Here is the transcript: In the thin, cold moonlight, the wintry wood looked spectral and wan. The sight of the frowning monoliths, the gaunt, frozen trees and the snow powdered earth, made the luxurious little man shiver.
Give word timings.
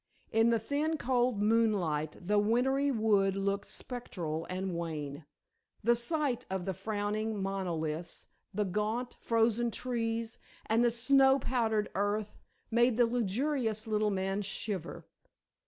In 0.31 0.49
the 0.49 0.57
thin, 0.57 0.97
cold 0.97 1.43
moonlight, 1.43 2.15
the 2.19 2.39
wintry 2.39 2.89
wood 2.89 3.35
looked 3.35 3.67
spectral 3.67 4.45
and 4.49 4.73
wan. 4.73 5.25
The 5.83 5.95
sight 5.95 6.43
of 6.49 6.65
the 6.65 6.73
frowning 6.73 7.39
monoliths, 7.39 8.25
the 8.51 8.65
gaunt, 8.65 9.15
frozen 9.19 9.69
trees 9.69 10.39
and 10.65 10.83
the 10.83 10.89
snow 10.89 11.37
powdered 11.37 11.91
earth, 11.93 12.39
made 12.71 12.97
the 12.97 13.05
luxurious 13.05 13.85
little 13.85 14.09
man 14.09 14.41
shiver. 14.41 15.05